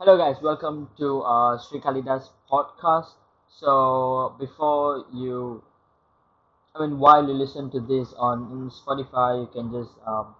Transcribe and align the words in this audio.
Hello, 0.00 0.18
guys. 0.18 0.42
Welcome 0.42 0.90
to 0.98 1.22
uh, 1.22 1.56
Shree 1.56 1.78
Kalidas 1.78 2.30
podcast. 2.50 3.14
So, 3.46 4.34
before 4.40 5.06
you, 5.14 5.62
I 6.74 6.84
mean, 6.84 6.98
while 6.98 7.22
you 7.22 7.32
listen 7.32 7.70
to 7.70 7.78
this 7.78 8.12
on 8.18 8.72
Spotify, 8.74 9.46
you 9.46 9.46
can 9.54 9.70
just 9.70 9.94
um, 10.04 10.34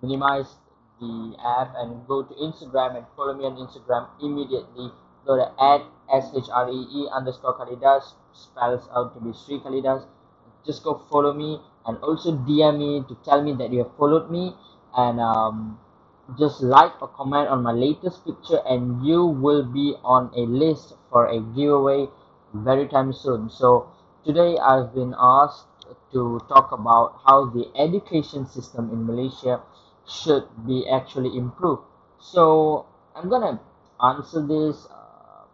minimize 0.00 0.54
the 1.00 1.34
app 1.42 1.74
and 1.74 2.06
go 2.06 2.22
to 2.22 2.32
Instagram 2.34 2.96
and 2.96 3.04
follow 3.16 3.34
me 3.34 3.42
on 3.42 3.58
Instagram 3.58 4.06
immediately. 4.22 4.92
Go 5.26 5.34
to 5.34 5.50
at 5.58 5.82
s 6.06 6.30
h 6.36 6.46
r 6.54 6.70
e 6.70 6.86
e 6.94 7.08
underscore 7.10 7.58
Kalidas 7.58 8.14
spells 8.30 8.86
out 8.94 9.14
to 9.14 9.20
be 9.20 9.34
Shree 9.34 9.58
Kalidas. 9.58 10.06
Just 10.64 10.84
go 10.84 11.02
follow 11.10 11.32
me 11.34 11.58
and 11.86 11.98
also 12.06 12.38
DM 12.38 12.78
me 12.78 13.02
to 13.10 13.18
tell 13.26 13.42
me 13.42 13.52
that 13.54 13.72
you 13.72 13.82
have 13.82 13.96
followed 13.98 14.30
me 14.30 14.54
and 14.94 15.18
um, 15.18 15.80
just 16.38 16.62
like 16.62 17.00
or 17.02 17.08
comment 17.08 17.48
on 17.48 17.62
my 17.62 17.72
latest 17.72 18.24
picture 18.24 18.60
and 18.66 19.04
you 19.06 19.24
will 19.26 19.64
be 19.64 19.94
on 20.04 20.30
a 20.36 20.40
list 20.40 20.94
for 21.10 21.26
a 21.26 21.40
giveaway 21.40 22.08
very 22.54 22.86
time 22.88 23.12
soon. 23.12 23.50
So 23.50 23.88
today 24.24 24.56
i've 24.58 24.94
been 24.94 25.14
asked 25.18 25.66
to 26.12 26.40
talk 26.48 26.70
about 26.72 27.18
how 27.26 27.46
the 27.46 27.66
education 27.76 28.46
system 28.46 28.90
in 28.90 29.04
malaysia 29.06 29.60
should 30.06 30.46
be 30.66 30.88
actually 30.88 31.36
improved. 31.36 31.82
So 32.20 32.86
i'm 33.16 33.28
gonna 33.28 33.60
answer 34.00 34.40
this 34.46 34.86
uh, 34.90 35.44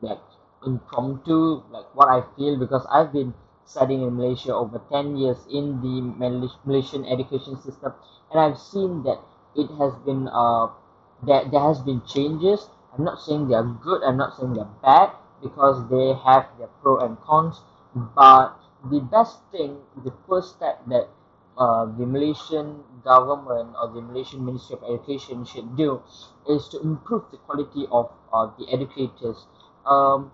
like 0.00 0.20
impromptu 0.66 1.62
like 1.70 1.86
what 1.94 2.08
i 2.08 2.22
feel 2.36 2.58
because 2.58 2.86
i've 2.90 3.12
been 3.12 3.32
studying 3.64 4.02
in 4.02 4.16
malaysia 4.16 4.54
over 4.54 4.80
10 4.90 5.16
years 5.16 5.38
in 5.50 5.80
the 5.80 5.94
malaysian 6.64 7.04
education 7.04 7.56
system 7.60 7.92
and 8.30 8.40
i've 8.40 8.58
seen 8.58 9.02
that 9.02 9.20
it 9.56 9.70
has 9.78 9.94
been 10.04 10.28
uh 10.28 10.68
there 11.26 11.44
there 11.50 11.60
has 11.60 11.80
been 11.80 12.00
changes 12.06 12.68
i'm 12.94 13.04
not 13.04 13.20
saying 13.20 13.48
they 13.48 13.54
are 13.54 13.64
good 13.82 14.02
i'm 14.02 14.16
not 14.16 14.36
saying 14.36 14.52
they're 14.54 14.76
bad 14.82 15.10
because 15.42 15.88
they 15.90 16.12
have 16.24 16.46
their 16.58 16.68
pro 16.82 16.98
and 16.98 17.20
cons 17.20 17.60
but 18.14 18.56
the 18.90 19.00
best 19.00 19.38
thing 19.50 19.78
the 20.04 20.12
first 20.28 20.56
step 20.56 20.80
that 20.86 21.08
uh, 21.58 21.86
the 21.86 22.04
Malaysian 22.04 22.84
government 23.02 23.74
or 23.80 23.88
the 23.88 24.00
Malaysian 24.02 24.44
Ministry 24.44 24.76
of 24.76 24.82
Education 24.84 25.44
should 25.46 25.74
do 25.74 26.02
is 26.46 26.68
to 26.68 26.80
improve 26.80 27.24
the 27.30 27.38
quality 27.38 27.86
of 27.90 28.12
uh, 28.30 28.50
the 28.58 28.70
educators. 28.70 29.46
Um, 29.86 30.32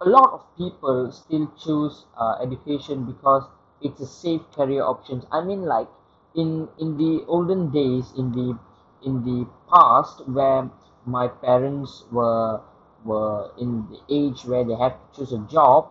a 0.00 0.08
lot 0.08 0.32
of 0.32 0.44
people 0.56 1.10
still 1.10 1.50
choose 1.58 2.04
uh, 2.16 2.38
education 2.40 3.04
because 3.04 3.44
it's 3.80 4.00
a 4.00 4.06
safe 4.06 4.42
career 4.52 4.84
option. 4.84 5.26
I 5.32 5.42
mean, 5.42 5.62
like 5.62 5.88
in 6.34 6.68
in 6.78 6.96
the 6.96 7.24
olden 7.26 7.70
days, 7.70 8.12
in 8.16 8.32
the 8.32 8.58
in 9.02 9.24
the 9.24 9.46
past, 9.72 10.26
where 10.28 10.70
my 11.06 11.28
parents 11.28 12.04
were 12.10 12.60
were 13.04 13.50
in 13.58 13.86
the 13.90 14.00
age 14.08 14.44
where 14.44 14.64
they 14.64 14.74
had 14.74 14.94
to 15.12 15.18
choose 15.20 15.32
a 15.32 15.38
job, 15.50 15.90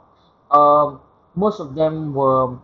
um, 0.52 1.00
most 1.36 1.60
of 1.60 1.76
them 1.76 2.14
were 2.14 2.58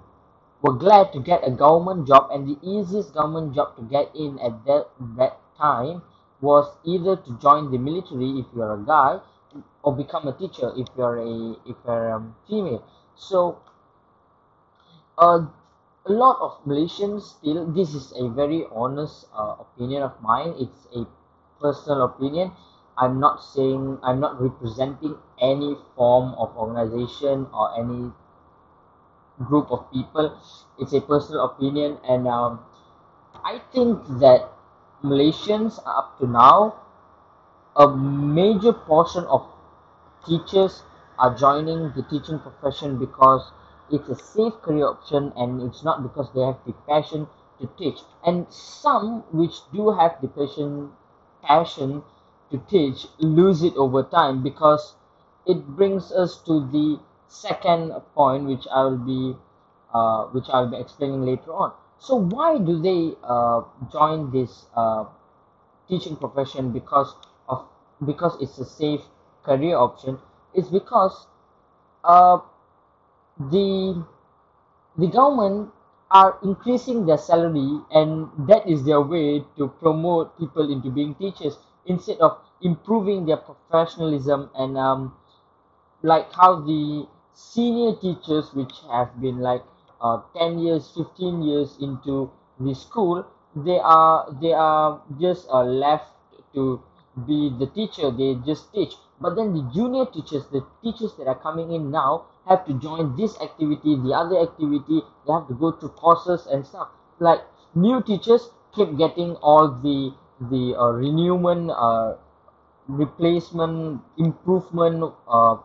were 0.61 0.73
glad 0.73 1.13
to 1.13 1.19
get 1.19 1.47
a 1.47 1.51
government 1.51 2.07
job, 2.07 2.29
and 2.31 2.47
the 2.47 2.57
easiest 2.67 3.13
government 3.13 3.55
job 3.55 3.75
to 3.77 3.83
get 3.83 4.13
in 4.15 4.39
at 4.39 4.65
that 4.65 4.87
that 5.17 5.37
time 5.57 6.01
was 6.41 6.65
either 6.85 7.15
to 7.17 7.37
join 7.39 7.71
the 7.71 7.77
military 7.77 8.39
if 8.39 8.45
you're 8.55 8.73
a 8.73 8.85
guy, 8.85 9.19
or 9.83 9.95
become 9.95 10.27
a 10.27 10.33
teacher 10.33 10.71
if 10.75 10.87
you're 10.97 11.17
a 11.19 11.55
if 11.65 11.75
you're 11.85 12.09
a 12.09 12.23
female. 12.47 12.83
So, 13.15 13.57
uh, 15.17 15.45
a 16.09 16.11
lot 16.11 16.37
of 16.41 16.57
Malaysians 16.65 17.37
still. 17.37 17.65
This 17.67 17.93
is 17.93 18.13
a 18.17 18.27
very 18.29 18.65
honest 18.73 19.27
uh, 19.35 19.55
opinion 19.59 20.01
of 20.01 20.19
mine. 20.21 20.55
It's 20.57 20.87
a 20.95 21.05
personal 21.61 22.03
opinion. 22.03 22.51
I'm 22.97 23.19
not 23.19 23.43
saying 23.43 23.99
I'm 24.01 24.19
not 24.19 24.41
representing 24.41 25.15
any 25.39 25.77
form 25.95 26.33
of 26.33 26.57
organization 26.57 27.45
or 27.53 27.77
any 27.79 28.11
group 29.45 29.71
of 29.71 29.85
people. 29.93 30.33
It's 30.79 30.93
a 30.93 31.01
personal 31.01 31.45
opinion, 31.45 31.97
and 32.03 32.27
um, 32.27 32.59
I 33.45 33.61
think 33.71 34.01
that 34.19 34.49
Malaysians 35.03 35.79
up 35.85 36.17
to 36.19 36.27
now, 36.27 36.75
a 37.75 37.87
major 37.87 38.73
portion 38.73 39.25
of 39.25 39.45
teachers 40.25 40.81
are 41.19 41.35
joining 41.35 41.91
the 41.93 42.03
teaching 42.09 42.39
profession 42.39 42.97
because 42.97 43.51
it's 43.91 44.09
a 44.09 44.15
safe 44.15 44.53
career 44.61 44.87
option 44.87 45.31
and 45.35 45.61
it's 45.61 45.83
not 45.83 46.03
because 46.03 46.31
they 46.33 46.41
have 46.41 46.57
the 46.65 46.73
passion 46.87 47.27
to 47.59 47.67
teach. 47.77 47.99
And 48.25 48.51
some 48.51 49.23
which 49.31 49.55
do 49.73 49.91
have 49.91 50.21
the 50.21 50.27
passion 50.27 50.91
passion 51.41 52.03
to 52.51 52.57
teach 52.69 53.07
lose 53.19 53.63
it 53.63 53.75
over 53.75 54.03
time 54.03 54.43
because 54.43 54.95
it 55.45 55.65
brings 55.67 56.11
us 56.11 56.37
to 56.43 56.67
the 56.71 56.99
second 57.27 57.93
point 58.15 58.45
which 58.45 58.67
I 58.71 58.83
will 58.83 58.97
be 58.97 59.35
uh, 59.93 60.25
which 60.25 60.45
I'll 60.49 60.69
be 60.69 60.77
explaining 60.77 61.23
later 61.23 61.53
on. 61.53 61.73
So 61.99 62.15
why 62.15 62.57
do 62.57 62.81
they 62.81 63.15
uh, 63.23 63.61
join 63.91 64.31
this 64.31 64.65
uh, 64.75 65.05
teaching 65.87 66.15
profession 66.15 66.71
because 66.71 67.15
of 67.47 67.65
because 68.05 68.37
it's 68.41 68.57
a 68.59 68.65
safe 68.65 69.01
career 69.43 69.77
option? 69.77 70.19
It's 70.53 70.69
because 70.69 71.27
uh, 72.03 72.39
the 73.39 74.05
the 74.97 75.07
government 75.07 75.71
are 76.11 76.37
increasing 76.43 77.05
their 77.05 77.17
salary 77.17 77.81
and 77.91 78.29
that 78.47 78.67
is 78.67 78.83
their 78.83 79.01
way 79.01 79.43
to 79.57 79.67
promote 79.79 80.37
people 80.37 80.71
into 80.71 80.89
being 80.91 81.15
teachers 81.15 81.57
instead 81.85 82.17
of 82.19 82.37
improving 82.61 83.25
their 83.25 83.37
professionalism 83.37 84.49
and 84.55 84.77
um, 84.77 85.13
like 86.01 86.31
how 86.33 86.59
the 86.61 87.07
senior 87.33 87.95
teachers 87.95 88.53
which 88.53 88.73
have 88.91 89.19
been 89.21 89.39
like 89.39 89.63
uh, 90.01 90.21
10 90.37 90.59
years 90.59 90.91
15 90.95 91.41
years 91.43 91.77
into 91.81 92.31
the 92.59 92.73
school 92.75 93.25
they 93.55 93.79
are 93.79 94.29
they 94.41 94.53
are 94.53 95.01
just 95.19 95.47
uh, 95.49 95.63
left 95.63 96.11
to 96.53 96.81
be 97.27 97.49
the 97.59 97.67
teacher 97.67 98.11
they 98.11 98.35
just 98.45 98.71
teach. 98.73 98.93
But 99.21 99.35
then 99.35 99.53
the 99.53 99.63
junior 99.73 100.05
teachers 100.05 100.45
the 100.47 100.65
teachers 100.83 101.13
that 101.17 101.27
are 101.27 101.39
coming 101.39 101.71
in 101.71 101.91
now 101.91 102.25
have 102.49 102.65
to 102.65 102.73
join 102.79 103.15
this 103.15 103.39
activity 103.41 103.95
the 103.95 104.13
other 104.21 104.39
activity 104.39 105.01
they 105.25 105.33
have 105.33 105.47
to 105.47 105.53
go 105.53 105.71
to 105.71 105.87
courses 105.89 106.47
and 106.47 106.65
stuff. 106.65 106.89
Like 107.19 107.41
new 107.75 108.01
teachers 108.01 108.49
keep 108.75 108.97
getting 108.97 109.35
all 109.37 109.69
the 109.69 110.13
the 110.41 110.75
uh, 110.77 110.91
renewment 110.91 111.71
uh, 111.71 112.15
replacement 112.87 114.01
improvement 114.17 115.13
uh, 115.27 115.55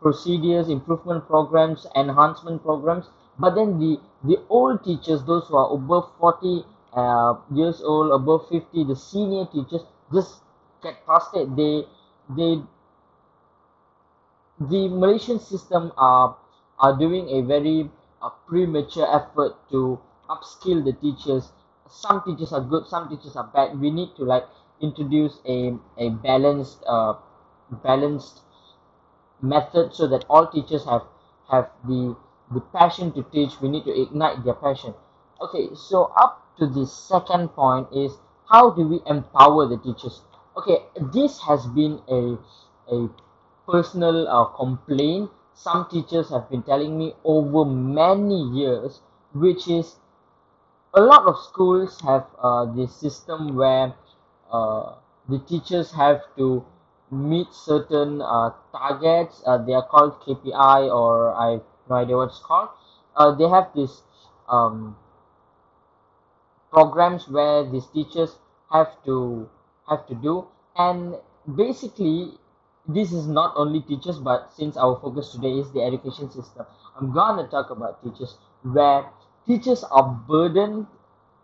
procedures 0.00 0.68
improvement 0.68 1.26
programs 1.26 1.86
enhancement 1.96 2.62
programs. 2.62 3.06
But 3.38 3.54
then 3.54 3.78
the 3.80 4.00
the 4.24 4.38
old 4.48 4.84
teachers 4.84 5.24
those 5.24 5.48
who 5.48 5.56
are 5.56 5.72
above 5.74 6.10
40 6.20 6.64
uh, 6.92 7.34
years 7.52 7.82
old 7.82 8.12
above 8.12 8.48
50 8.48 8.84
the 8.84 8.96
senior 8.96 9.46
teachers 9.46 9.82
just 10.12 10.40
get 10.82 11.04
past 11.06 11.34
it. 11.34 11.54
They 11.56 11.86
they 12.36 12.62
the 14.60 14.88
malaysian 14.88 15.38
system 15.38 15.92
are 15.96 16.36
are 16.78 16.96
doing 16.98 17.28
a 17.28 17.40
very 17.42 17.90
uh, 18.22 18.30
premature 18.46 19.06
effort 19.14 19.54
to 19.70 19.98
upskill 20.28 20.84
the 20.84 20.92
teachers. 20.92 21.52
Some 21.88 22.22
teachers 22.24 22.52
are 22.52 22.60
good 22.60 22.86
some 22.86 23.08
teachers 23.08 23.36
are 23.36 23.46
bad. 23.54 23.78
We 23.80 23.90
need 23.90 24.16
to 24.16 24.24
like 24.24 24.44
introduce 24.80 25.38
a 25.46 25.78
a 25.98 26.10
balanced 26.10 26.82
uh 26.86 27.14
balanced 27.82 28.40
method 29.40 29.94
so 29.94 30.06
that 30.08 30.24
all 30.28 30.46
teachers 30.46 30.84
have 30.84 31.02
have 31.50 31.70
the 31.84 32.16
the 32.52 32.60
passion 32.60 33.12
to 33.12 33.22
teach. 33.24 33.60
We 33.60 33.68
need 33.68 33.84
to 33.84 34.00
ignite 34.02 34.44
their 34.44 34.54
passion. 34.54 34.94
Okay 35.40 35.68
so 35.74 36.12
up 36.16 36.42
to 36.58 36.66
the 36.66 36.86
second 36.86 37.48
point 37.48 37.88
is 37.92 38.18
how 38.48 38.70
do 38.70 38.86
we 38.88 39.00
empower 39.06 39.66
the 39.66 39.78
teachers? 39.78 40.22
Okay 40.56 40.84
this 41.12 41.40
has 41.40 41.66
been 41.66 42.00
a 42.08 42.38
a 42.92 43.08
personal 43.68 44.28
uh, 44.28 44.44
complaint. 44.46 45.30
Some 45.54 45.86
teachers 45.90 46.30
have 46.30 46.50
been 46.50 46.62
telling 46.62 46.98
me 46.98 47.14
over 47.24 47.64
many 47.64 48.42
years 48.42 49.00
which 49.32 49.68
is 49.68 49.96
a 50.94 51.00
lot 51.00 51.26
of 51.26 51.36
schools 51.38 52.00
have 52.00 52.26
uh, 52.42 52.64
this 52.74 52.94
system 52.94 53.54
where 53.56 53.94
uh, 54.50 54.94
the 55.28 55.38
teachers 55.40 55.92
have 55.92 56.22
to 56.36 56.64
meet 57.10 57.52
certain 57.52 58.20
uh, 58.22 58.50
targets. 58.72 59.42
Uh, 59.46 59.58
they 59.58 59.74
are 59.74 59.86
called 59.86 60.20
kpi 60.20 60.90
or 60.92 61.32
i 61.34 61.50
have 61.52 61.62
no 61.88 61.96
idea 61.96 62.16
what 62.16 62.28
it's 62.30 62.40
called. 62.40 62.68
Uh, 63.16 63.30
they 63.34 63.48
have 63.48 63.68
this 63.74 64.02
um, 64.48 64.96
programs 66.70 67.28
where 67.28 67.64
these 67.64 67.86
teachers 67.86 68.36
have 68.72 68.90
to 69.04 69.48
have 69.88 70.06
to 70.06 70.14
do. 70.14 70.46
And 70.76 71.16
basically 71.56 72.34
this 72.88 73.12
is 73.12 73.26
not 73.26 73.52
only 73.56 73.80
teachers 73.80 74.18
but 74.18 74.52
since 74.52 74.76
our 74.76 74.98
focus 75.00 75.32
today 75.32 75.52
is 75.62 75.70
the 75.72 75.82
education 75.82 76.30
system 76.30 76.64
i'm 76.98 77.12
gonna 77.12 77.46
talk 77.48 77.70
about 77.70 78.02
teachers 78.02 78.36
where 78.62 79.06
teachers 79.46 79.84
are 79.84 80.08
burdened 80.28 80.86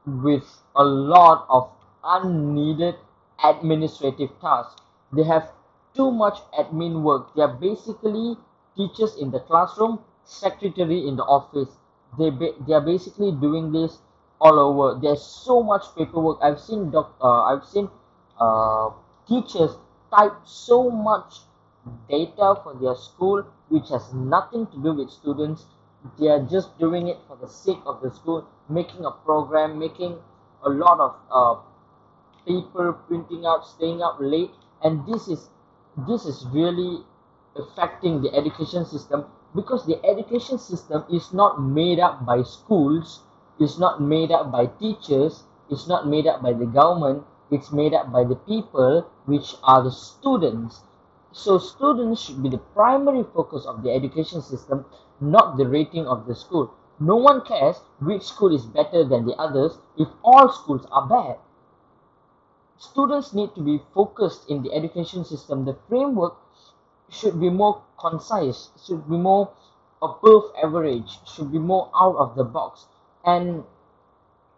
with 0.07 0.63
a 0.77 0.85
lot 0.85 1.47
of 1.49 1.71
unneeded 2.05 2.97
administrative 3.45 4.31
tasks. 4.41 4.81
They 5.13 5.23
have 5.25 5.53
too 5.95 6.11
much 6.11 6.39
admin 6.59 7.03
work. 7.03 7.35
They 7.35 7.43
are 7.43 7.55
basically 7.55 8.37
teachers 8.77 9.17
in 9.17 9.31
the 9.31 9.41
classroom 9.41 10.01
secretary 10.25 11.07
in 11.07 11.17
the 11.17 11.25
office. 11.25 11.69
They 12.19 12.31
they 12.67 12.75
are 12.75 12.81
basically 12.81 13.33
doing 13.33 13.73
this 13.73 13.99
all 14.41 14.59
over. 14.59 14.99
There's 15.01 15.23
so 15.23 15.63
much 15.63 15.85
paperwork. 15.97 16.39
I've 16.43 16.61
seen 16.61 16.91
doc 16.91 17.15
uh, 17.21 17.43
i've 17.53 17.65
seen 17.65 17.89
uh, 18.41 18.91
teachers 19.29 19.77
type 20.15 20.35
so 20.45 20.91
much 20.91 21.41
data 22.09 22.55
for 22.63 22.75
their 22.81 22.95
school 22.95 23.45
which 23.69 23.89
has 23.89 24.13
nothing 24.13 24.67
to 24.69 24.83
do 24.83 24.93
with 24.93 25.11
students. 25.11 25.65
They 26.19 26.29
are 26.29 26.43
just 26.43 26.79
doing 26.79 27.09
it 27.09 27.19
for 27.27 27.37
the 27.37 27.49
sake 27.49 27.81
of 27.87 28.03
the 28.03 28.11
school 28.11 28.47
making 28.69 29.05
a 29.05 29.11
program 29.11 29.79
making 29.79 30.19
a 30.65 30.69
lot 30.69 31.01
of 31.01 31.17
uh, 31.31 31.61
paper 32.47 32.93
printing 33.09 33.47
out 33.47 33.67
staying 33.67 34.03
up 34.03 34.19
late. 34.21 34.51
And 34.83 35.07
this 35.07 35.29
is 35.29 35.49
this 36.07 36.25
is 36.25 36.47
really 36.53 37.05
affecting 37.57 38.23
the 38.23 38.35
education 38.35 38.85
system 38.85 39.27
because 39.55 39.87
the 39.87 40.03
education 40.05 40.59
system 40.59 41.05
is 41.13 41.33
not 41.33 41.61
made 41.61 42.01
up 42.01 42.25
by 42.25 42.43
schools 42.43 43.21
it's 43.61 43.79
not 43.79 44.01
made 44.01 44.31
up 44.31 44.51
by 44.51 44.65
teachers 44.67 45.45
it's 45.71 45.87
not 45.87 46.09
made 46.09 46.27
up 46.27 46.41
by 46.43 46.53
the 46.53 46.65
government 46.65 47.23
it's 47.51 47.71
made 47.71 47.93
up 47.93 48.11
by 48.11 48.25
the 48.25 48.37
people 48.37 49.07
which 49.27 49.55
are 49.63 49.83
the 49.83 49.91
students. 49.91 50.83
So 51.33 51.59
students 51.59 52.21
should 52.23 52.43
be 52.43 52.49
the 52.49 52.59
primary 52.59 53.25
focus 53.35 53.65
of 53.65 53.83
the 53.83 53.91
education 53.91 54.43
system 54.43 54.85
not 55.23 55.57
the 55.57 55.69
rating 55.69 56.07
of 56.07 56.27
the 56.27 56.35
school. 56.35 56.75
No 56.99 57.17
one 57.17 57.43
cares 57.43 57.77
which 58.01 58.23
school 58.23 58.55
is 58.55 58.67
better 58.67 59.05
than 59.05 59.25
the 59.25 59.35
others 59.37 59.79
if 59.97 60.09
all 60.25 60.53
schools 60.53 60.87
are 60.91 61.07
bad. 61.07 61.39
Students 62.77 63.33
need 63.33 63.55
to 63.55 63.61
be 63.61 63.81
focused 63.95 64.51
in 64.51 64.63
the 64.63 64.73
education 64.73 65.25
system. 65.25 65.65
The 65.65 65.77
framework 65.89 66.35
should 67.09 67.39
be 67.41 67.51
more 67.51 67.83
concise 67.99 68.71
should 68.85 69.09
be 69.09 69.17
more 69.17 69.53
above 70.03 70.51
average 70.61 71.19
should 71.27 71.53
be 71.53 71.59
more 71.59 71.91
out 71.95 72.17
of 72.17 72.35
the 72.35 72.45
box. 72.45 72.87
And 73.25 73.65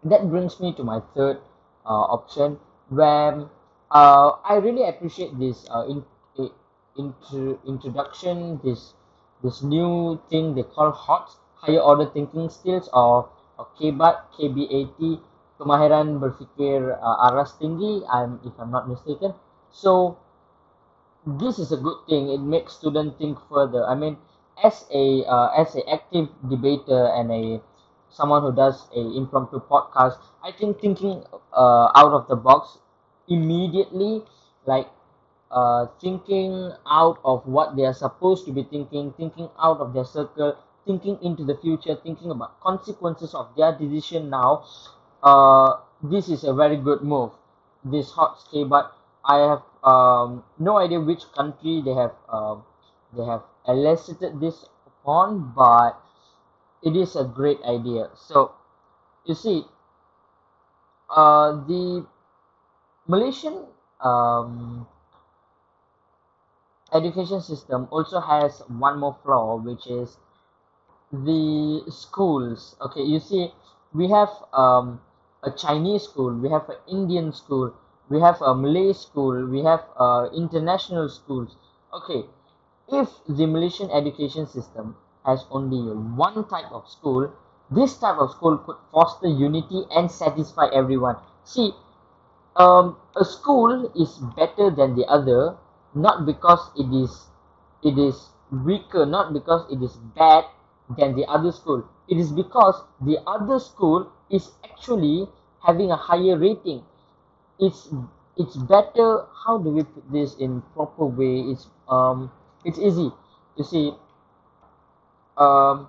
that 0.02 0.31
brings 0.31 0.61
me 0.61 0.72
to 0.75 0.84
my 0.84 1.00
third 1.14 1.38
uh, 1.84 2.06
option 2.16 2.58
where 2.88 3.49
uh, 3.94 4.37
I 4.44 4.56
really 4.56 4.85
appreciate 4.88 5.38
this 5.38 5.64
uh, 5.70 5.87
in, 5.87 6.05
in, 6.37 6.50
intro, 6.99 7.58
introduction 7.67 8.61
this 8.64 8.94
this 9.43 9.62
new 9.62 10.20
thing 10.29 10.55
they 10.55 10.64
call 10.64 10.91
HOT 10.91 11.31
higher 11.55 11.81
order 11.81 12.11
thinking 12.11 12.50
skills 12.50 12.88
or, 12.93 13.31
or 13.58 13.67
KBAT 13.79 14.17
KBAT 14.35 15.20
kemahiran 15.61 16.19
berfikir 16.19 16.99
uh, 16.99 17.31
aras 17.31 17.55
tinggi 17.62 18.02
I'm 18.11 18.41
if 18.44 18.52
I'm 18.58 18.70
not 18.75 18.88
mistaken. 18.88 19.32
So 19.70 20.19
this 21.26 21.58
is 21.58 21.73
a 21.73 21.79
good 21.79 22.05
thing. 22.08 22.29
It 22.31 22.43
makes 22.43 22.75
student 22.75 23.17
think 23.19 23.38
further. 23.49 23.87
I 23.87 23.94
mean 23.94 24.19
as 24.62 24.87
a 24.90 25.25
uh, 25.25 25.55
as 25.55 25.75
a 25.79 25.82
active 25.88 26.29
debater 26.50 27.14
and 27.14 27.31
a 27.31 27.43
someone 28.11 28.43
who 28.43 28.52
does 28.55 28.87
a 28.94 29.02
impromptu 29.19 29.58
podcast 29.70 30.19
I 30.43 30.52
think 30.52 30.81
thinking 30.81 31.23
uh, 31.52 31.90
out 31.94 32.12
of 32.14 32.29
the 32.29 32.37
box 32.37 32.79
immediately 33.29 34.23
like 34.67 34.88
uh, 35.50 35.87
thinking 36.00 36.73
out 36.87 37.19
of 37.25 37.47
what 37.47 37.76
they 37.76 37.85
are 37.85 37.94
supposed 37.94 38.44
to 38.47 38.53
be 38.53 38.62
thinking 38.65 39.12
thinking 39.17 39.49
out 39.59 39.79
of 39.81 39.93
their 39.94 40.05
circle 40.05 40.56
thinking 40.87 41.19
into 41.23 41.44
the 41.44 41.56
future 41.56 41.97
thinking 42.03 42.31
about 42.31 42.61
consequences 42.61 43.35
of 43.35 43.49
their 43.56 43.73
decision 43.79 44.29
now 44.31 44.65
uh, 45.23 45.81
this 46.03 46.29
is 46.29 46.44
a 46.44 46.53
very 46.53 46.76
good 46.76 47.03
move. 47.03 47.31
This 47.85 48.11
hot 48.11 48.41
stay 48.41 48.65
but 48.65 48.93
i 49.25 49.38
have 49.38 49.62
um, 49.82 50.44
no 50.59 50.76
idea 50.76 51.00
which 51.00 51.25
country 51.32 51.81
they 51.85 51.94
have 51.94 52.12
uh, 52.29 52.56
they 53.17 53.25
have 53.25 53.43
elicited 53.67 54.41
this 54.41 54.67
upon 54.87 55.53
but 55.56 56.00
it 56.82 56.97
is 56.97 57.17
a 57.17 57.25
great 57.25 57.61
idea. 57.62 58.11
So 58.15 58.53
you 59.25 59.35
see 59.35 59.65
uh, 61.09 61.53
the 61.67 62.06
malaysian 63.06 63.67
um, 64.01 64.87
education 66.93 67.41
system 67.41 67.89
also 67.91 68.21
has 68.21 68.61
one 68.69 68.99
more 68.99 69.17
flaw 69.23 69.56
which 69.56 69.87
is 69.87 70.17
the 71.12 71.85
schools. 71.91 72.77
Okay 72.81 73.03
you 73.03 73.21
see 73.21 73.53
we 73.93 74.09
have 74.09 74.31
um, 74.53 75.01
a 75.43 75.51
chinese 75.51 76.05
school 76.05 76.33
we 76.35 76.49
have 76.49 76.69
an 76.69 76.77
indian 76.89 77.33
school 77.33 77.73
we 78.09 78.21
have 78.21 78.41
a 78.43 78.55
malay 78.55 78.93
school 78.93 79.47
we 79.47 79.62
have 79.62 79.85
uh, 79.97 80.29
international 80.35 81.09
schools. 81.09 81.57
Okay 81.93 82.25
if 82.89 83.09
the 83.29 83.47
malaysian 83.47 83.91
education 83.91 84.47
system 84.47 84.97
has 85.25 85.45
only 85.50 85.81
one 86.17 86.47
type 86.49 86.71
of 86.71 86.89
school 86.89 87.33
this 87.71 87.97
type 87.97 88.19
of 88.19 88.31
school 88.31 88.59
could 88.59 88.77
foster 88.93 89.27
unity 89.27 89.85
and 89.91 90.11
satisfy 90.11 90.67
everyone. 90.73 91.17
See 91.45 91.73
um, 92.56 92.97
a 93.17 93.25
school 93.25 93.91
is 93.95 94.19
better 94.37 94.71
than 94.71 94.95
the 94.97 95.06
other 95.06 95.56
not 95.95 96.27
because 96.27 96.71
it 96.77 96.91
is 96.95 97.27
it 97.83 97.99
is 97.99 98.31
weaker 98.51 99.06
not 99.06 99.33
because 99.33 99.67
it 99.71 99.83
is 99.83 99.97
bad 100.17 100.45
than 100.99 101.15
the 101.17 101.25
other 101.27 101.51
school. 101.53 101.85
It 102.09 102.19
is 102.19 102.31
because 102.33 102.83
the 103.01 103.19
other 103.27 103.59
school 103.59 104.11
is 104.31 104.51
actually 104.65 105.29
having 105.65 105.91
a 105.91 105.97
higher 105.97 106.37
rating. 106.39 106.85
It's 107.59 107.89
it's 108.37 108.57
better 108.57 109.27
how 109.45 109.59
do 109.59 109.71
we 109.71 109.83
put 109.85 110.11
this 110.12 110.35
in 110.37 110.62
proper 110.75 111.07
way? 111.07 111.41
It's 111.41 111.69
um 111.89 112.31
it's 112.65 112.79
easy. 112.79 113.12
You 113.57 113.65
see 113.65 113.95
um 115.37 115.89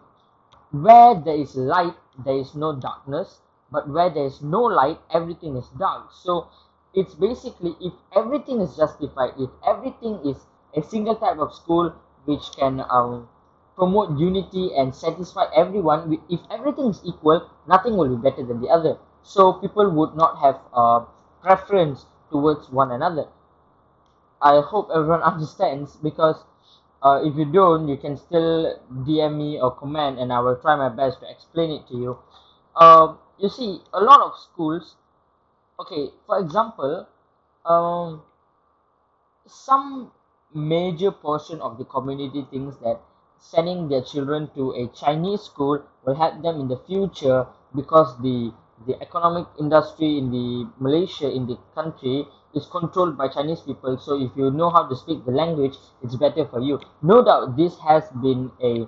where 0.71 1.15
there 1.15 1.35
is 1.35 1.55
light 1.55 1.95
there 2.25 2.37
is 2.37 2.55
no 2.55 2.75
darkness 2.75 3.39
but 3.71 3.89
where 3.89 4.09
there 4.09 4.25
is 4.25 4.41
no 4.41 4.61
light 4.61 4.99
everything 5.13 5.55
is 5.55 5.67
dark. 5.77 6.11
So 6.11 6.47
it's 6.93 7.13
basically 7.13 7.75
if 7.81 7.93
everything 8.15 8.61
is 8.61 8.75
justified 8.75 9.33
if 9.37 9.49
everything 9.67 10.19
is 10.25 10.37
a 10.75 10.81
single 10.81 11.15
type 11.15 11.37
of 11.37 11.53
school 11.53 11.93
which 12.25 12.51
can 12.57 12.83
um, 12.89 13.27
promote 13.75 14.17
unity 14.17 14.71
and 14.75 14.95
satisfy 14.95 15.45
everyone 15.55 16.17
if 16.29 16.39
everything 16.49 16.87
is 16.87 17.01
equal 17.05 17.49
nothing 17.67 17.97
will 17.97 18.09
be 18.15 18.21
better 18.21 18.43
than 18.45 18.61
the 18.61 18.69
other. 18.69 18.97
So 19.23 19.53
people 19.53 19.89
would 19.91 20.15
not 20.15 20.39
have 20.39 20.59
a 20.73 21.05
preference 21.41 22.05
towards 22.31 22.69
one 22.69 22.91
another. 22.91 23.27
I 24.41 24.61
hope 24.61 24.89
everyone 24.93 25.21
understands 25.31 25.95
because 25.97 26.43
uh, 27.03 27.21
if 27.23 27.35
you 27.35 27.45
don't 27.45 27.87
you 27.87 27.97
can 27.97 28.17
still 28.17 28.79
dm 29.03 29.37
me 29.37 29.59
or 29.59 29.69
comment 29.71 30.17
and 30.17 30.31
i 30.31 30.39
will 30.39 30.55
try 30.55 30.75
my 30.75 30.89
best 30.89 31.19
to 31.19 31.29
explain 31.29 31.71
it 31.71 31.87
to 31.87 31.95
you. 31.95 32.17
Uh, 32.75 33.15
you 33.39 33.49
see 33.49 33.79
a 33.93 33.99
lot 34.01 34.21
of 34.21 34.37
schools 34.37 34.95
okay 35.79 36.09
for 36.25 36.39
example 36.39 37.07
um, 37.65 38.21
some 39.47 40.11
major 40.53 41.11
portion 41.11 41.59
of 41.61 41.77
the 41.77 41.85
community 41.85 42.45
thinks 42.51 42.77
that 42.77 42.99
sending 43.37 43.89
their 43.89 44.01
children 44.01 44.49
to 44.55 44.71
a 44.71 44.87
chinese 44.95 45.41
school 45.41 45.83
will 46.05 46.15
help 46.15 46.41
them 46.41 46.59
in 46.61 46.67
the 46.67 46.77
future 46.87 47.45
because 47.75 48.17
the 48.21 48.53
the 48.87 49.01
economic 49.01 49.47
industry 49.59 50.17
in 50.17 50.31
the 50.31 50.67
malaysia 50.79 51.29
in 51.29 51.47
the 51.47 51.57
country 51.73 52.25
is 52.55 52.65
controlled 52.67 53.17
by 53.17 53.27
chinese 53.27 53.59
people. 53.59 53.97
So 53.97 54.19
if 54.19 54.31
you 54.35 54.49
know 54.49 54.69
how 54.69 54.87
to 54.87 54.95
speak 54.95 55.25
the 55.25 55.31
language 55.31 55.75
it's 56.01 56.15
better 56.15 56.45
for 56.45 56.61
you. 56.61 56.79
No 57.01 57.23
doubt 57.23 57.57
this 57.57 57.77
has 57.79 58.09
been 58.21 58.51
a 58.63 58.87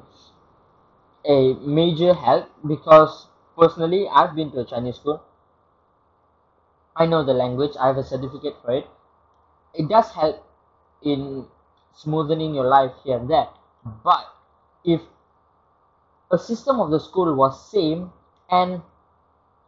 a 1.25 1.53
major 1.55 2.13
help 2.13 2.47
because 2.65 3.27
personally 3.57 4.07
i've 4.13 4.35
been 4.35 4.51
to 4.51 4.59
a 4.59 4.65
chinese 4.65 4.95
school 4.95 5.21
I 6.97 7.05
know 7.05 7.23
the 7.23 7.33
language, 7.33 7.73
I 7.79 7.87
have 7.87 7.97
a 7.97 8.03
certificate 8.03 8.55
for 8.63 8.71
it. 8.71 8.87
It 9.75 9.87
does 9.87 10.11
help 10.11 10.43
in 11.03 11.45
smoothening 11.95 12.55
your 12.55 12.65
life 12.65 12.91
here 13.03 13.17
and 13.17 13.29
there. 13.29 13.47
But 14.03 14.25
if 14.83 15.01
a 16.31 16.39
system 16.39 16.79
of 16.79 16.89
the 16.89 16.99
school 16.99 17.35
was 17.35 17.71
same 17.71 18.11
and 18.49 18.81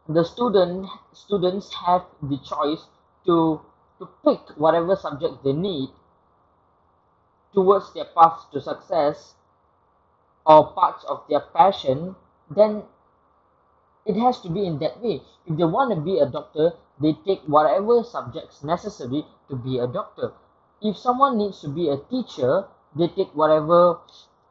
the 0.08 0.24
student 0.24 0.88
students 1.12 1.72
have 1.74 2.04
the 2.20 2.38
choice 2.38 2.86
to 3.26 3.60
to 4.00 4.08
pick 4.24 4.40
whatever 4.56 4.96
subject 4.96 5.44
they 5.44 5.52
need 5.52 5.90
towards 7.54 7.94
their 7.94 8.06
path 8.06 8.46
to 8.52 8.60
success 8.60 9.34
or 10.44 10.72
parts 10.72 11.04
of 11.04 11.22
their 11.28 11.40
passion, 11.40 12.16
then 12.50 12.82
it 14.06 14.16
has 14.16 14.40
to 14.40 14.48
be 14.48 14.66
in 14.66 14.78
that 14.78 15.00
way. 15.02 15.20
If 15.46 15.56
they 15.56 15.64
want 15.64 15.94
to 15.94 16.00
be 16.00 16.18
a 16.18 16.26
doctor, 16.26 16.72
they 17.00 17.14
take 17.26 17.40
whatever 17.46 18.02
subjects 18.02 18.62
necessary 18.64 19.24
to 19.48 19.56
be 19.56 19.78
a 19.78 19.86
doctor. 19.86 20.32
If 20.82 20.96
someone 20.96 21.38
needs 21.38 21.60
to 21.60 21.68
be 21.68 21.88
a 21.88 21.98
teacher, 22.10 22.64
they 22.96 23.08
take 23.08 23.34
whatever 23.34 23.98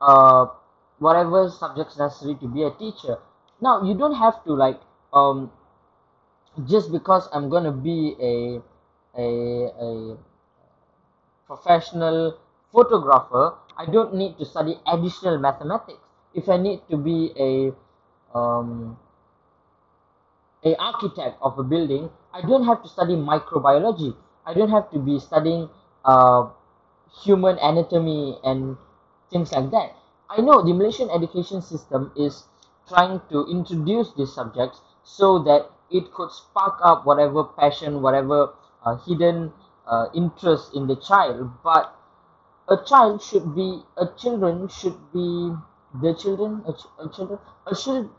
uh, 0.01 0.48
whatever 1.00 1.50
subjects 1.50 1.98
necessary 1.98 2.36
to 2.36 2.48
be 2.48 2.63
a 2.63 2.72
teacher. 2.72 3.18
Now 3.62 3.84
you 3.84 3.96
don't 3.96 4.15
have 4.15 4.44
to 4.46 4.53
like 4.53 4.79
um 5.13 5.51
just 6.68 6.91
because 6.91 7.27
I'm 7.34 7.50
gonna 7.50 7.72
be 7.72 8.15
a 8.20 8.62
a 9.18 9.27
a 9.79 10.18
professional 11.48 12.38
photographer, 12.72 13.58
I 13.77 13.86
don't 13.89 14.13
need 14.13 14.38
to 14.38 14.46
study 14.46 14.77
additional 14.86 15.39
mathematics. 15.39 16.00
If 16.34 16.48
I 16.48 16.58
need 16.58 16.82
to 16.89 16.98
be 16.98 17.34
a 17.34 17.74
um, 18.38 18.98
a 20.63 20.75
architect 20.75 21.37
of 21.41 21.57
a 21.59 21.63
building, 21.63 22.09
I 22.33 22.41
don't 22.41 22.65
have 22.65 22.83
to 22.83 22.89
study 22.89 23.15
microbiology. 23.15 24.15
I 24.45 24.53
don't 24.53 24.69
have 24.71 24.89
to 24.91 24.99
be 24.99 25.19
studying 25.19 25.69
uh, 26.05 26.49
human 27.23 27.57
anatomy 27.59 28.39
and 28.43 28.77
things 29.31 29.51
like 29.51 29.71
that. 29.71 29.95
I 30.29 30.41
know 30.41 30.61
the 30.63 30.73
Malaysian 30.73 31.09
education 31.09 31.61
system 31.61 32.11
is 32.15 32.45
trying 32.87 33.21
to 33.29 33.45
introduce 33.47 34.11
these 34.13 34.33
subjects 34.33 34.81
so 35.03 35.39
that 35.43 35.69
it 35.91 36.13
could 36.13 36.31
spark 36.31 36.79
up 36.83 37.05
whatever 37.05 37.43
passion, 37.43 38.01
whatever 38.01 38.53
uh, 38.85 38.95
hidden 38.97 39.51
uh, 39.87 40.07
interest 40.13 40.73
in 40.75 40.87
the 40.87 40.95
child. 40.95 41.49
But 41.63 41.95
a 42.69 42.77
child 42.77 43.21
should 43.21 43.55
be, 43.55 43.83
a 43.97 44.07
children 44.17 44.67
should 44.69 44.97
be, 45.13 45.53
the 46.01 46.13
children, 46.13 46.63
a, 46.67 46.73
ch- 46.73 46.87
a 46.99 47.09
children, 47.09 47.39
a, 47.67 47.75
chil- 47.75 48.11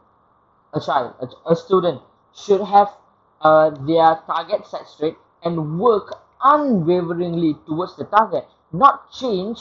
a 0.75 0.81
child, 0.81 1.15
a, 1.21 1.53
a 1.53 1.57
student 1.57 2.03
should 2.35 2.61
have 2.63 2.89
uh, 3.41 3.71
their 3.71 4.21
target 4.27 4.67
set 4.67 4.87
straight 4.87 5.17
and 5.43 5.79
work 5.81 6.15
unwaveringly 6.43 7.55
towards 7.67 7.97
the 7.97 8.05
target, 8.05 8.47
not 8.73 9.11
change 9.13 9.59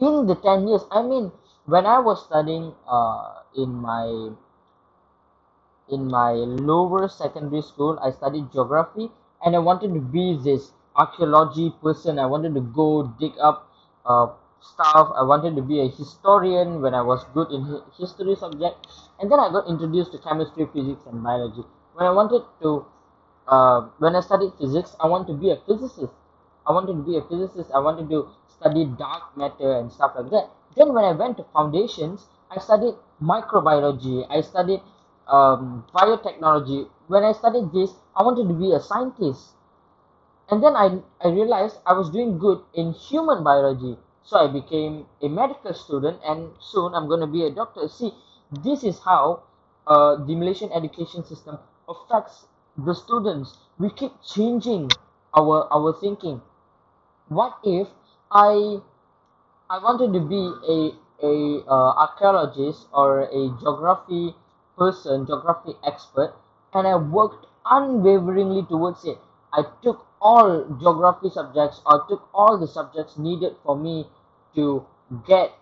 in 0.00 0.26
the 0.26 0.34
10 0.34 0.68
years. 0.68 0.82
I 0.90 1.02
mean, 1.02 1.32
when 1.66 1.86
I 1.86 1.98
was 1.98 2.24
studying 2.24 2.74
uh, 2.86 3.42
in 3.56 3.72
my 3.74 4.30
in 5.88 6.08
my 6.08 6.32
lower 6.32 7.08
secondary 7.08 7.62
school, 7.62 7.98
I 8.02 8.10
studied 8.10 8.50
geography 8.52 9.10
and 9.44 9.54
I 9.54 9.58
wanted 9.58 9.92
to 9.94 10.00
be 10.00 10.38
this 10.42 10.72
archaeology 10.96 11.72
person. 11.82 12.18
I 12.18 12.26
wanted 12.26 12.54
to 12.54 12.60
go 12.60 13.12
dig 13.20 13.32
up 13.40 13.68
uh, 14.06 14.28
stuff. 14.62 15.12
I 15.14 15.22
wanted 15.22 15.56
to 15.56 15.62
be 15.62 15.80
a 15.80 15.88
historian 15.88 16.80
when 16.80 16.94
I 16.94 17.02
was 17.02 17.24
good 17.34 17.50
in 17.50 17.82
history 17.98 18.36
subject. 18.36 18.86
And 19.20 19.30
then 19.30 19.38
I 19.38 19.50
got 19.50 19.68
introduced 19.68 20.12
to 20.12 20.18
chemistry, 20.18 20.66
physics, 20.72 21.02
and 21.06 21.22
biology. 21.22 21.62
When 21.94 22.06
I 22.06 22.10
wanted 22.10 22.42
to, 22.62 22.86
uh, 23.46 23.80
when 23.98 24.16
I 24.16 24.20
studied 24.20 24.52
physics, 24.58 24.96
I 25.00 25.06
wanted 25.06 25.34
to 25.34 25.34
be 25.34 25.50
a 25.50 25.56
physicist. 25.66 26.12
I 26.66 26.72
wanted 26.72 26.94
to 26.94 27.02
be 27.02 27.16
a 27.18 27.22
physicist. 27.22 27.70
I 27.74 27.80
wanted 27.80 28.08
to 28.10 28.28
study 28.48 28.86
dark 28.98 29.36
matter 29.36 29.78
and 29.78 29.92
stuff 29.92 30.12
like 30.16 30.30
that. 30.30 30.48
Then 30.76 30.94
when 30.94 31.04
I 31.04 31.12
went 31.12 31.36
to 31.38 31.44
foundations, 31.52 32.26
I 32.50 32.60
studied 32.60 32.94
microbiology. 33.20 34.26
I 34.30 34.40
studied 34.40 34.80
um, 35.28 35.84
biotechnology. 35.94 36.88
When 37.08 37.24
I 37.24 37.32
studied 37.32 37.72
this, 37.72 37.90
I 38.16 38.22
wanted 38.22 38.48
to 38.48 38.54
be 38.54 38.72
a 38.72 38.80
scientist. 38.80 39.54
And 40.50 40.62
then 40.62 40.76
I, 40.76 41.00
I 41.24 41.28
realized 41.28 41.78
I 41.86 41.94
was 41.94 42.10
doing 42.10 42.38
good 42.38 42.60
in 42.74 42.92
human 42.92 43.42
biology. 43.42 43.96
So 44.24 44.38
I 44.38 44.46
became 44.46 45.06
a 45.20 45.28
medical 45.28 45.74
student 45.74 46.20
and 46.24 46.50
soon 46.60 46.94
I'm 46.94 47.08
going 47.08 47.20
to 47.20 47.26
be 47.26 47.44
a 47.44 47.50
doctor. 47.50 47.88
See, 47.88 48.12
this 48.50 48.84
is 48.84 49.00
how 49.00 49.42
uh, 49.86 50.16
the 50.16 50.34
Malaysian 50.34 50.72
education 50.72 51.24
system 51.24 51.58
affects 51.88 52.46
the 52.76 52.94
students. 52.94 53.58
We 53.78 53.90
keep 53.90 54.12
changing 54.22 54.94
our, 55.34 55.66
our 55.72 55.92
thinking. 55.92 56.40
What 57.28 57.58
if 57.64 57.88
I 58.30 58.80
I 59.68 59.78
wanted 59.78 60.12
to 60.12 60.20
be 60.20 60.42
a 60.68 60.94
a 61.22 61.64
uh, 61.66 61.92
archaeologist 61.96 62.86
or 62.92 63.22
a 63.22 63.48
geography 63.60 64.34
person, 64.76 65.26
geography 65.26 65.74
expert, 65.84 66.34
and 66.74 66.86
I 66.86 66.96
worked 66.96 67.46
unwaveringly 67.64 68.64
towards 68.64 69.04
it. 69.04 69.18
I 69.52 69.64
took 69.82 70.06
all 70.22 70.64
geography 70.80 71.28
subjects 71.28 71.82
or 71.84 72.06
took 72.08 72.28
all 72.32 72.56
the 72.56 72.66
subjects 72.66 73.18
needed 73.18 73.56
for 73.64 73.76
me 73.76 74.06
to 74.54 74.86
get 75.26 75.52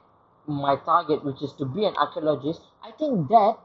my 0.46 0.76
target, 0.76 1.24
which 1.24 1.42
is 1.42 1.52
to 1.54 1.64
be 1.64 1.84
an 1.86 1.96
archaeologist. 1.96 2.60
I 2.84 2.90
think 2.92 3.28
that 3.28 3.56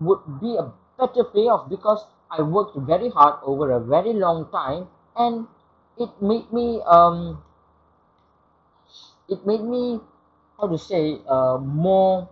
would 0.00 0.40
be 0.40 0.56
a 0.56 0.70
better 0.98 1.24
payoff 1.24 1.68
because 1.68 2.04
I 2.30 2.42
worked 2.42 2.76
very 2.76 3.08
hard 3.08 3.40
over 3.42 3.70
a 3.72 3.80
very 3.80 4.12
long 4.12 4.50
time 4.50 4.88
and 5.16 5.46
it 5.98 6.10
made 6.20 6.52
me 6.52 6.80
um 6.86 7.42
it 9.28 9.46
made 9.46 9.62
me 9.62 10.00
how 10.58 10.68
to 10.68 10.78
say 10.78 11.20
uh, 11.28 11.58
more 11.58 12.28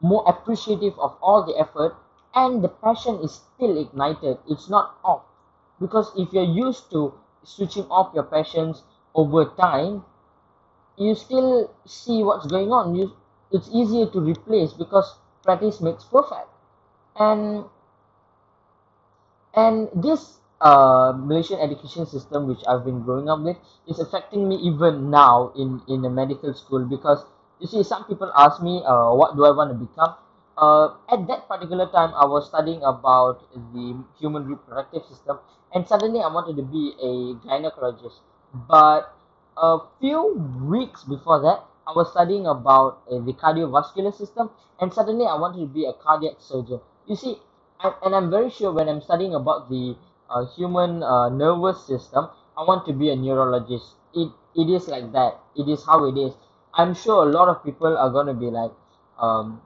more 0.00 0.24
appreciative 0.26 0.98
of 0.98 1.16
all 1.22 1.44
the 1.44 1.56
effort 1.58 1.96
and 2.34 2.62
the 2.62 2.68
passion 2.68 3.16
is 3.20 3.40
still 3.40 3.78
ignited 3.80 4.36
it's 4.48 4.68
not 4.68 4.98
off 5.04 5.22
because 5.82 6.12
if 6.16 6.32
you're 6.32 6.52
used 6.66 6.90
to 6.90 7.12
switching 7.44 7.84
off 7.90 8.14
your 8.14 8.24
passions 8.24 8.82
over 9.14 9.44
time 9.60 10.04
you 10.96 11.14
still 11.14 11.70
see 11.86 12.22
what's 12.22 12.46
going 12.46 12.70
on 12.72 12.94
you 12.94 13.12
it's 13.50 13.68
easier 13.72 14.06
to 14.06 14.20
replace 14.20 14.72
because 14.72 15.16
practice 15.42 15.80
makes 15.80 16.04
perfect 16.04 16.48
and 17.16 17.64
and 19.54 19.88
this 19.94 20.38
uh, 20.60 21.12
Malaysian 21.16 21.58
education 21.60 22.06
system, 22.06 22.46
which 22.46 22.60
I've 22.68 22.84
been 22.84 23.02
growing 23.02 23.28
up 23.28 23.40
with, 23.40 23.56
is 23.88 23.98
affecting 23.98 24.48
me 24.48 24.56
even 24.56 25.10
now 25.10 25.52
in 25.56 25.82
in 25.88 26.04
a 26.04 26.10
medical 26.10 26.54
school 26.54 26.84
because 26.84 27.24
you 27.60 27.66
see, 27.66 27.82
some 27.82 28.04
people 28.04 28.32
ask 28.36 28.62
me, 28.62 28.82
uh, 28.84 29.12
what 29.14 29.36
do 29.36 29.44
I 29.44 29.50
want 29.54 29.70
to 29.70 29.78
become? 29.78 30.14
Uh, 30.56 30.94
at 31.08 31.26
that 31.26 31.48
particular 31.48 31.86
time, 31.90 32.12
I 32.14 32.24
was 32.26 32.46
studying 32.48 32.82
about 32.82 33.40
the 33.74 33.96
human 34.18 34.46
reproductive 34.46 35.04
system, 35.06 35.38
and 35.74 35.86
suddenly 35.88 36.20
I 36.20 36.28
wanted 36.28 36.56
to 36.56 36.62
be 36.62 36.92
a 37.00 37.12
gynecologist. 37.46 38.20
But 38.54 39.14
a 39.56 39.78
few 40.00 40.34
weeks 40.68 41.04
before 41.04 41.40
that, 41.40 41.64
I 41.86 41.92
was 41.92 42.10
studying 42.10 42.46
about 42.46 43.02
uh, 43.10 43.18
the 43.18 43.32
cardiovascular 43.32 44.14
system, 44.14 44.50
and 44.80 44.92
suddenly 44.92 45.26
I 45.26 45.34
wanted 45.36 45.60
to 45.60 45.66
be 45.66 45.84
a 45.86 45.92
cardiac 45.92 46.36
surgeon. 46.38 46.80
You 47.06 47.16
see, 47.16 47.38
I, 47.80 47.92
and 48.04 48.14
I'm 48.14 48.30
very 48.30 48.50
sure 48.50 48.72
when 48.72 48.88
I'm 48.88 49.00
studying 49.00 49.34
about 49.34 49.68
the 49.70 49.96
uh, 50.30 50.46
human 50.54 51.02
uh, 51.02 51.28
nervous 51.30 51.84
system, 51.86 52.28
I 52.56 52.62
want 52.64 52.86
to 52.86 52.92
be 52.92 53.10
a 53.10 53.16
neurologist. 53.16 53.96
It 54.14 54.30
it 54.54 54.68
is 54.68 54.86
like 54.88 55.12
that. 55.12 55.40
It 55.56 55.68
is 55.68 55.84
how 55.84 56.04
it 56.04 56.16
is. 56.16 56.34
I'm 56.74 56.94
sure 56.94 57.26
a 57.26 57.30
lot 57.32 57.48
of 57.48 57.64
people 57.64 57.96
are 57.96 58.10
gonna 58.10 58.34
be 58.34 58.46
like, 58.50 58.72
um, 59.18 59.60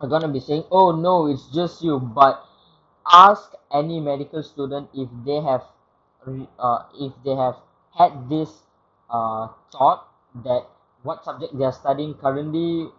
are 0.00 0.08
gonna 0.08 0.28
be 0.28 0.40
saying, 0.40 0.64
"Oh 0.70 0.92
no, 0.92 1.26
it's 1.26 1.46
just 1.48 1.82
you." 1.82 1.98
But 1.98 2.44
ask 3.12 3.52
any 3.72 4.00
medical 4.00 4.42
student 4.42 4.90
if 4.94 5.08
they 5.24 5.40
have, 5.40 5.64
uh, 6.58 6.82
if 6.94 7.12
they 7.24 7.34
have 7.34 7.56
had 7.96 8.28
this 8.28 8.62
uh, 9.10 9.48
thought 9.72 10.06
that 10.44 10.66
what 11.02 11.24
subject 11.24 11.56
they 11.56 11.64
are 11.64 11.72
studying 11.72 12.14
currently, 12.14 12.90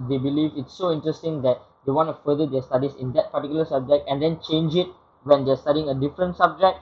they 0.00 0.18
believe 0.18 0.52
it's 0.56 0.74
so 0.74 0.92
interesting 0.92 1.42
that 1.42 1.60
they 1.86 1.92
want 1.92 2.08
to 2.08 2.16
further 2.24 2.46
their 2.46 2.62
studies 2.62 2.94
in 2.96 3.12
that 3.12 3.32
particular 3.32 3.64
subject 3.64 4.08
and 4.08 4.22
then 4.22 4.38
change 4.40 4.74
it 4.74 4.88
when 5.24 5.44
they're 5.44 5.56
studying 5.56 5.88
a 5.88 5.94
different 5.94 6.36
subject. 6.36 6.78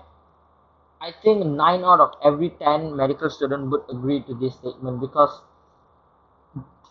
I 1.00 1.12
think 1.22 1.44
nine 1.44 1.84
out 1.84 2.00
of 2.00 2.14
every 2.24 2.50
ten 2.50 2.96
medical 2.96 3.30
student 3.30 3.70
would 3.70 3.84
agree 3.90 4.22
to 4.22 4.34
this 4.34 4.54
statement 4.54 5.00
because 5.00 5.42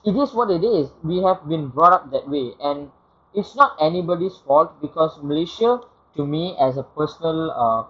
it 0.05 0.15
is 0.15 0.33
what 0.33 0.51
it 0.51 0.63
is. 0.63 0.89
We 1.03 1.24
have 1.24 1.50
been 1.50 1.69
brought 1.69 1.93
up 1.93 2.12
that 2.12 2.29
way, 2.29 2.53
and 2.62 2.91
it's 3.33 3.55
not 3.55 3.75
anybody's 3.81 4.38
fault 4.45 4.79
because 4.79 5.17
Malaysia, 5.21 5.81
to 6.15 6.25
me, 6.25 6.55
as 6.62 6.77
a 6.77 6.83
personal 6.83 7.50
uh, 7.51 7.83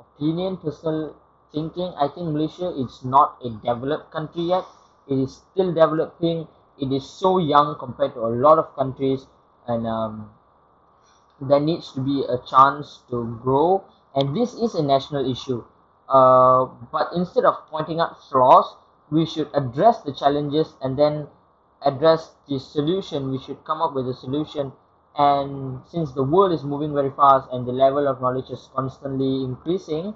opinion, 0.00 0.56
personal 0.56 1.14
thinking, 1.52 1.94
I 1.96 2.08
think 2.08 2.34
Malaysia 2.34 2.68
is 2.74 3.04
not 3.04 3.38
a 3.44 3.50
developed 3.50 4.10
country 4.10 4.50
yet. 4.50 4.64
It 5.06 5.18
is 5.18 5.42
still 5.52 5.72
developing. 5.72 6.48
It 6.80 6.90
is 6.90 7.08
so 7.08 7.38
young 7.38 7.78
compared 7.78 8.14
to 8.14 8.26
a 8.26 8.32
lot 8.34 8.58
of 8.58 8.74
countries, 8.74 9.26
and 9.68 9.86
um, 9.86 10.30
there 11.40 11.60
needs 11.60 11.92
to 11.92 12.00
be 12.00 12.24
a 12.28 12.38
chance 12.42 13.02
to 13.10 13.38
grow. 13.42 13.84
And 14.14 14.36
this 14.36 14.54
is 14.54 14.74
a 14.74 14.82
national 14.82 15.30
issue. 15.30 15.64
Uh, 16.08 16.66
but 16.90 17.08
instead 17.14 17.44
of 17.44 17.54
pointing 17.70 18.00
out 18.00 18.18
flaws, 18.28 18.76
we 19.10 19.24
should 19.24 19.48
address 19.54 20.00
the 20.02 20.12
challenges 20.12 20.74
and 20.82 20.98
then 20.98 21.28
address 21.84 22.30
the 22.48 22.58
solution. 22.58 23.30
We 23.30 23.38
should 23.38 23.64
come 23.64 23.82
up 23.82 23.94
with 23.94 24.08
a 24.08 24.14
solution. 24.14 24.72
And 25.16 25.80
since 25.86 26.12
the 26.12 26.22
world 26.22 26.52
is 26.52 26.64
moving 26.64 26.94
very 26.94 27.10
fast 27.10 27.48
and 27.52 27.66
the 27.66 27.72
level 27.72 28.08
of 28.08 28.20
knowledge 28.20 28.50
is 28.50 28.70
constantly 28.74 29.44
increasing, 29.44 30.14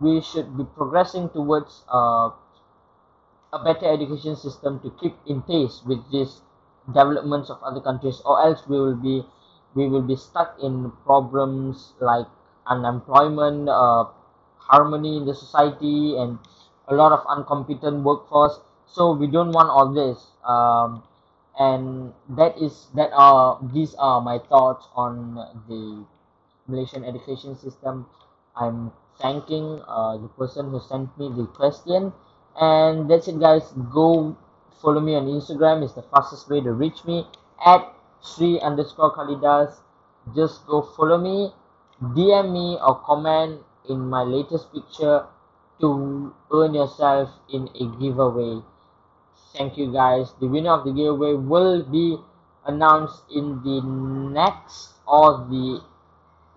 we 0.00 0.20
should 0.20 0.56
be 0.56 0.64
progressing 0.64 1.28
towards 1.30 1.84
uh, 1.88 2.30
a 3.52 3.62
better 3.62 3.86
education 3.86 4.34
system 4.34 4.80
to 4.80 4.90
keep 5.00 5.14
in 5.26 5.42
pace 5.42 5.82
with 5.86 6.00
these 6.10 6.40
developments 6.86 7.50
of 7.50 7.62
other 7.62 7.80
countries, 7.80 8.20
or 8.24 8.42
else 8.42 8.66
we 8.66 8.80
will 8.80 8.96
be 8.96 9.24
we 9.74 9.88
will 9.88 10.02
be 10.02 10.16
stuck 10.16 10.58
in 10.60 10.90
problems 11.04 11.92
like 12.00 12.26
unemployment, 12.66 13.68
uh, 13.68 14.04
harmony 14.58 15.16
in 15.18 15.24
the 15.26 15.34
society, 15.34 16.16
and 16.16 16.38
a 16.88 16.94
lot 16.94 17.12
of 17.12 17.24
incompetent 17.38 18.02
workforce. 18.02 18.58
So 18.92 19.12
we 19.12 19.26
don't 19.26 19.52
want 19.52 19.70
all 19.70 19.92
this. 19.92 20.20
Um, 20.44 21.02
and 21.58 22.12
that 22.36 22.56
is 22.58 22.88
that 22.94 23.10
are 23.12 23.58
these 23.72 23.94
are 23.96 24.20
my 24.20 24.38
thoughts 24.38 24.88
on 24.94 25.34
the 25.68 26.04
Malaysian 26.66 27.04
education 27.04 27.56
system. 27.56 28.06
I'm 28.56 28.92
thanking 29.18 29.80
uh, 29.88 30.18
the 30.18 30.28
person 30.28 30.70
who 30.70 30.80
sent 30.80 31.16
me 31.18 31.30
the 31.34 31.46
question. 31.46 32.12
And 32.60 33.10
that's 33.10 33.28
it, 33.28 33.40
guys. 33.40 33.72
Go 33.92 34.36
follow 34.80 35.00
me 35.00 35.14
on 35.14 35.26
Instagram. 35.26 35.82
It's 35.82 35.94
the 35.94 36.02
fastest 36.02 36.50
way 36.50 36.60
to 36.60 36.72
reach 36.72 37.04
me 37.04 37.26
at 37.64 37.88
Shree 38.22 38.60
underscore 38.60 39.14
Kalidas. 39.16 39.80
Just 40.34 40.66
go 40.66 40.82
follow 40.82 41.18
me, 41.18 41.52
DM 42.00 42.52
me, 42.52 42.78
or 42.78 42.96
comment 43.00 43.60
in 43.88 43.98
my 44.08 44.22
latest 44.22 44.72
picture 44.72 45.26
to 45.80 46.34
earn 46.52 46.74
yourself 46.74 47.30
in 47.48 47.68
a 47.74 47.84
giveaway. 47.98 48.62
Thank 49.52 49.78
you, 49.78 49.92
guys. 49.92 50.32
The 50.40 50.48
winner 50.48 50.72
of 50.72 50.84
the 50.84 50.90
giveaway 50.92 51.34
will 51.34 51.84
be 51.84 52.18
announced 52.66 53.22
in 53.30 53.62
the 53.62 53.80
next 53.80 54.94
or 55.06 55.46
the 55.48 55.80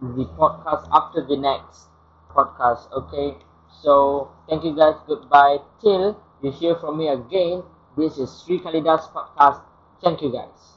the 0.02 0.26
podcast 0.40 0.88
after 0.92 1.22
the 1.26 1.38
next 1.38 1.88
podcast. 2.30 2.92
Okay. 2.94 3.38
So 3.84 4.32
thank 4.50 4.64
you 4.66 4.76
guys. 4.76 4.96
Goodbye. 5.08 5.60
Till 5.82 6.18
you 6.42 6.52
hear 6.52 6.76
from 6.76 6.98
me 6.98 7.10
again. 7.10 7.64
This 7.98 8.18
is 8.18 8.44
Shree 8.44 8.60
Kalidas 8.60 9.12
podcast. 9.14 9.62
Thank 10.02 10.22
you 10.22 10.32
guys. 10.32 10.75